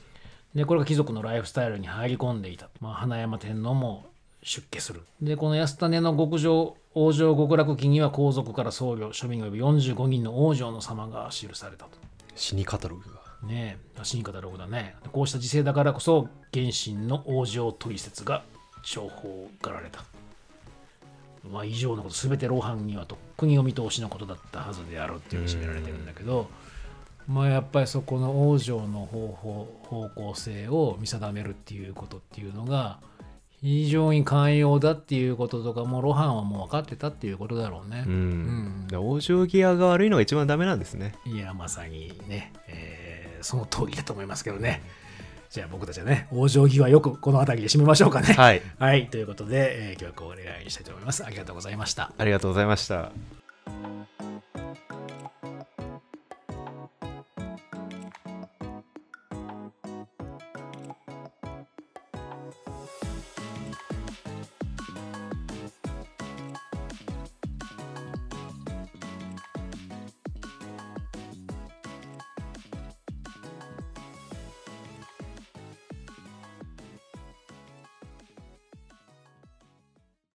[0.56, 4.08] でこれが貴族のライフスタイルに入り込んでいた、まあ、花山天皇も
[4.41, 5.02] 出家する。
[5.22, 11.98] でこの安種の極上王女極楽記には皇族から僧侶庶民が及び45人の王女の様が記されたと。
[12.36, 14.96] 死にカタログがねえ死に方ログだね。
[15.04, 18.44] でこうした時勢だからこそ原神の王女取説が
[18.84, 20.04] 重宝がられた。
[21.50, 26.48] まあ以上のこと全てロハンにはとっくにお見通しのことだったはずであるっていうふうに締められてるんだけど
[27.28, 33.00] まあやっぱりそこの王女の方法方向性を見定めるっていうことっていうのが
[33.62, 38.04] 非常に寛容だっていうこととかもうロハンはもう分かってたっていうことだろうね。
[38.06, 38.10] う。
[38.10, 38.88] ん、うん。
[38.91, 41.16] 往生際が悪いのが一番ダメなんですね。
[41.26, 44.82] いやまさにね、えーその通りだと思いますけどね。
[45.50, 48.34] じゃあ僕たちはね、往生際よくこの辺りで締めましょうかね。
[48.34, 51.24] はいはい、ということで、えー今日はこれぐらいにしたいと思います。
[51.24, 52.12] ありがとうございました。
[52.18, 53.12] ありがとうございました。